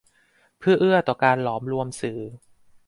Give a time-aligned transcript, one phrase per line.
[0.59, 2.19] เพื่อเอื้อต่อการหลอมรวมสื่อ